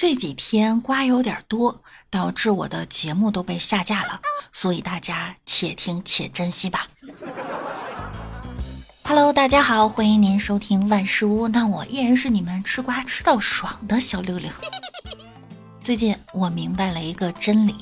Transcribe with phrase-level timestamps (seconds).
[0.00, 6.86] 这几天瓜有点多，导致我的节目都被下架了，所以大家且听且珍惜吧。
[9.04, 14.50] Hello，大家好，欢迎您收听万事屋，那我依然是你们吃瓜吃到爽的小六六。
[15.82, 17.76] 最近我明白了一个真理，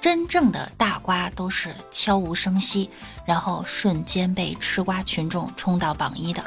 [0.00, 2.88] 真正的大瓜都是悄无声息，
[3.24, 6.44] 然后瞬间被吃瓜群众冲到榜一的。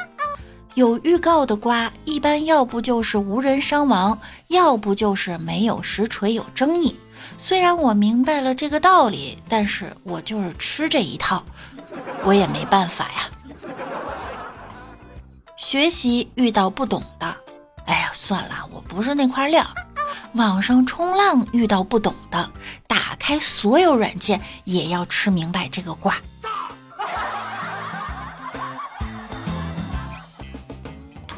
[0.80, 4.18] 有预告的瓜，一般要不就是无人伤亡，
[4.48, 6.95] 要不就是没有实锤有争议。
[7.38, 11.44] 虽然我明白了这个道理，但是我就是吃这一套，
[12.23, 13.30] 我也没办法呀。
[15.58, 17.36] 学习遇到不懂的，
[17.86, 19.67] 哎呀，算了，我不是那块料。
[20.36, 22.50] 网上冲浪遇到不懂的，
[22.88, 26.16] 打开所有软件也要吃明白这个卦。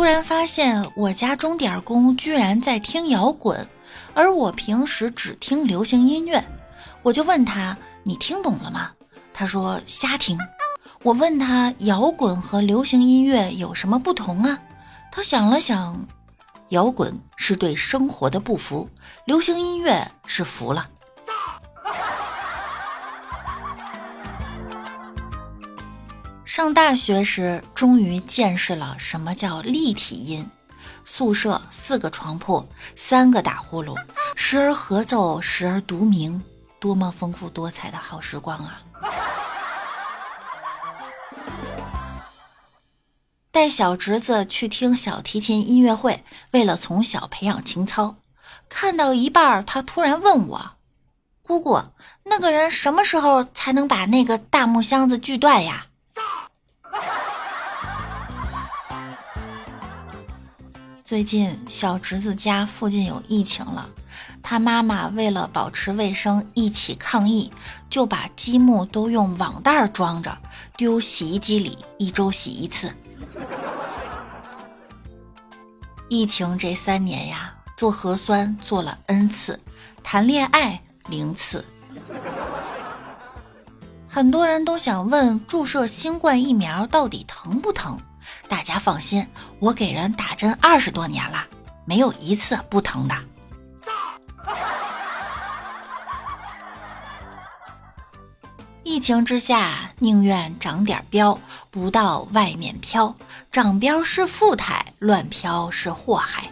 [0.02, 3.68] 突然发现我家钟点工居然在听摇滚，
[4.16, 6.44] 而我平时只听流行音乐。
[7.04, 8.90] 我就问他：“你听懂了吗？”
[9.32, 10.36] 他说：“瞎听。”
[11.06, 14.58] 我问他：“摇滚和流行音乐有什么不同啊？”
[15.14, 16.08] 他想了想
[16.70, 18.90] ：“摇滚是对生活的不服，
[19.26, 20.90] 流行音乐是服了。”
[26.54, 30.46] 上大学时，终于见识了什么叫立体音。
[31.06, 33.96] 宿舍四个床铺，三个打呼噜，
[34.36, 36.44] 时而合奏，时而独鸣，
[36.78, 38.82] 多么丰富多彩的好时光啊！
[43.50, 48.18] 带小侄子去听小提琴音乐会，为了从小培养情操，
[48.68, 50.72] 看到一半，他突然问我
[51.48, 51.82] ：“姑姑，
[52.26, 55.86] 那个人什么时候才能把那个大木箱子锯断呀？”
[61.12, 63.90] 最近小侄子家附近有疫情了，
[64.42, 67.52] 他妈妈为了保持卫生，一起抗疫，
[67.90, 70.38] 就把积木都用网袋装着，
[70.78, 72.94] 丢洗衣机里，一周洗一次。
[76.08, 79.60] 疫情这三年呀，做核酸做了 n 次，
[80.02, 81.66] 谈恋爱零次。
[84.08, 88.00] 很多人都想问，注射新冠疫苗到底疼不疼？
[88.52, 89.26] 大家放心，
[89.60, 91.48] 我给人打针二十多年了，
[91.86, 93.16] 没有一次不疼的。
[98.84, 103.16] 疫情之下，宁愿长点膘，不到外面飘。
[103.54, 106.44] 长膘是富态，乱飘是祸害。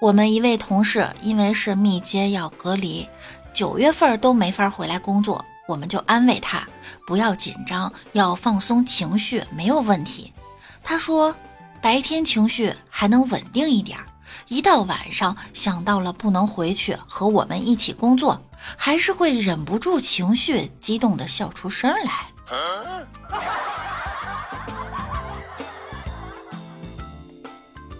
[0.00, 3.06] 我们一位同事因为是密接要隔离，
[3.52, 5.44] 九月份都没法回来工作。
[5.68, 6.66] 我们就安慰他，
[7.06, 10.32] 不要紧张，要放松情绪，没有问题。
[10.82, 11.34] 他说，
[11.80, 13.98] 白天情绪还能稳定一点，
[14.48, 18.40] 一到晚上想到了不能回去和我们一起工作，
[18.76, 22.28] 还是会忍不住情绪激动的笑出声来。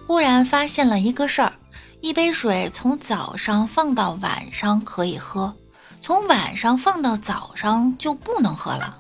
[0.06, 1.52] 忽然发现了一个事儿，
[2.00, 5.56] 一杯水从早上放到晚上可以喝。
[6.02, 8.98] 从晚上放到早上就不能喝了，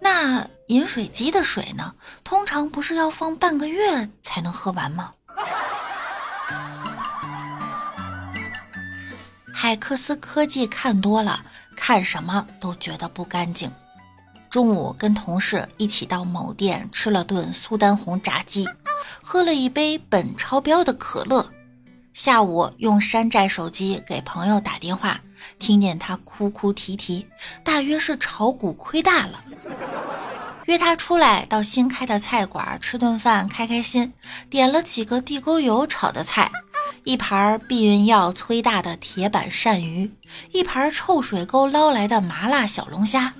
[0.00, 1.94] 那饮水机的水呢？
[2.24, 5.12] 通常不是要放半个月才能喝完吗？
[9.54, 11.44] 海克斯科技看多了，
[11.76, 13.70] 看什么都觉得不干净。
[14.50, 18.68] 中午跟同事一起到某店吃了顿苏丹红炸鸡，
[19.22, 21.48] 喝了一杯本超标的可乐。
[22.14, 25.20] 下午用山寨手机给朋友打电话，
[25.58, 27.26] 听见他哭哭啼啼，
[27.64, 29.40] 大约是炒股亏大了。
[30.66, 34.12] 约他出来到新开的菜馆吃顿饭，开开心。
[34.48, 36.52] 点了几个地沟油炒的菜，
[37.02, 40.12] 一盘避孕药催大的铁板鳝鱼，
[40.52, 43.34] 一盘臭水沟捞来的麻辣小龙虾，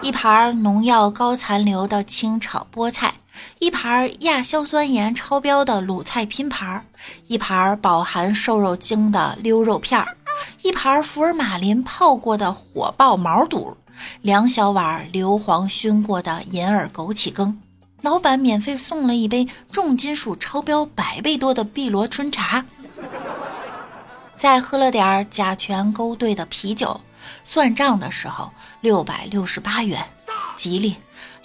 [0.00, 3.14] 一盘农药高残留的清炒菠菜。
[3.58, 6.86] 一盘亚硝酸盐超标的卤菜拼盘，
[7.26, 10.16] 一盘饱含瘦肉精的溜肉片儿，
[10.62, 13.76] 一盘福尔马林泡过的火爆毛肚，
[14.22, 17.60] 两小碗硫磺熏过的银耳枸杞羹。
[18.02, 22.64] 老板免费送了一杯重金属超标百倍多的碧螺春茶，
[24.36, 27.00] 再喝了点甲醛勾兑的啤酒。
[27.42, 30.00] 算账的时候六百六十八元，
[30.56, 30.94] 吉利。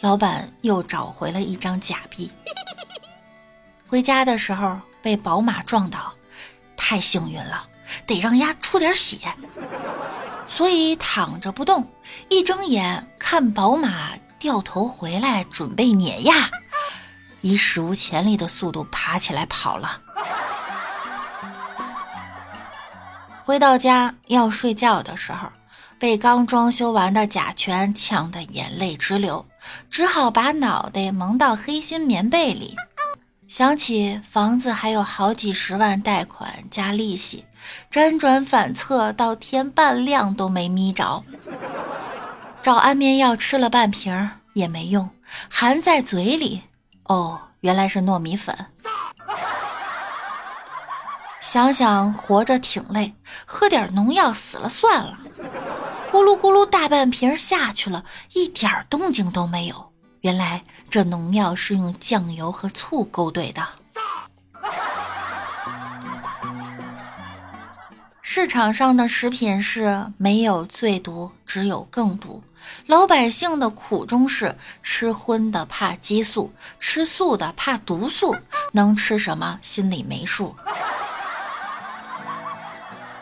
[0.02, 2.30] 老板又找回了一张假币。
[3.88, 6.12] 回家的时候被宝马撞倒，
[6.76, 7.68] 太幸运了，
[8.08, 9.20] 得让丫出点血，
[10.48, 11.88] 所以躺着不动。
[12.30, 14.10] 一睁眼看宝马
[14.40, 16.50] 掉头回来，准备碾压，
[17.42, 20.02] 以史无前例的速度爬起来跑了。
[23.44, 25.48] 回到家要睡觉的时候，
[26.00, 29.46] 被刚装修完的甲醛呛得眼泪直流，
[29.90, 32.76] 只好把脑袋蒙到黑心棉被里。
[33.48, 37.46] 想起房子还有好几十万贷款加利息，
[37.92, 41.22] 辗转反侧到天半亮都没眯着。
[42.64, 45.10] 找安眠药吃了半瓶也没用，
[45.50, 46.62] 含在嘴里，
[47.04, 48.56] 哦，原来是糯米粉。
[51.42, 53.14] 想想活着挺累，
[53.46, 55.18] 喝点农药死了算了。
[56.12, 58.04] 咕噜咕噜，大半瓶下去了，
[58.34, 59.94] 一点动静都没有。
[60.20, 63.66] 原来这农药是用酱油和醋勾兑的。
[68.22, 72.44] 市场上的食品是没有最毒，只有更毒。
[72.88, 78.36] 老百姓的苦衷是吃荤的怕激素，吃素的怕毒素，
[78.74, 80.54] 能吃什么心里没数。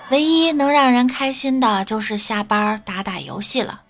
[0.10, 3.82] 唯一能让人开心的就是下班打打游戏了。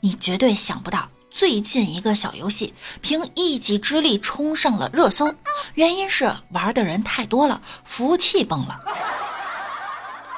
[0.00, 5.32] 你绝对想不到，最近一个小游戏凭一己之力冲上了热搜，
[5.74, 8.80] 原因是玩的人太多了，服务器崩了。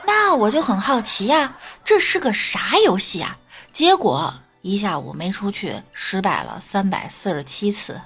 [0.06, 3.38] 那我就很好奇呀，这是个啥游戏啊？
[3.72, 7.98] 结果一下午没出去，失败了三百四十七次，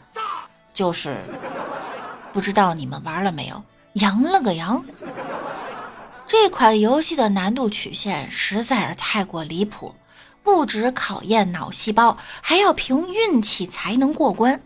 [0.73, 1.25] 就是
[2.33, 3.61] 不知道你们玩了没有？
[3.95, 4.85] 羊了个羊！
[6.29, 9.95] 这款游戏的难度曲线实在是太过离谱，
[10.43, 14.61] 不止考验脑细胞，还要凭运气才能过关。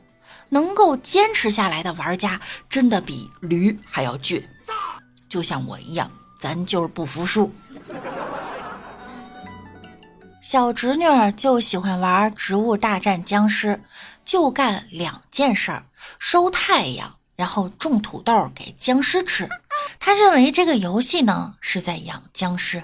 [0.49, 4.43] 能够坚持下来的玩家，真的比驴还要倔。
[5.29, 6.11] 就像我一样，
[6.41, 7.53] 咱就是不服输。
[10.43, 13.69] 小侄女儿就喜欢玩《植物大战僵尸》，
[14.25, 15.85] 就干两件事儿：
[16.19, 19.49] 收太阳，然后种土豆给僵尸吃。
[20.01, 22.83] 他认为这个游戏呢是在养僵尸。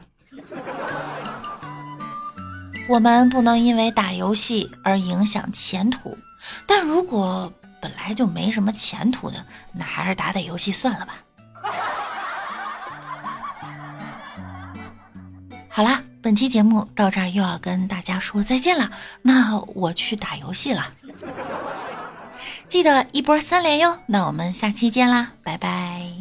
[2.89, 6.17] 我们不能因为打游戏而影响前途，
[6.69, 11.15] 但如果本来就没什么前途的，那还是打打游戏算了吧。
[15.69, 18.93] 好啦，本期节目到这儿又要跟大家说再见了，
[19.23, 20.87] 那我去打游戏了，
[22.69, 23.99] 记得一波三连哟。
[24.07, 26.16] 那我们下期见啦，拜拜。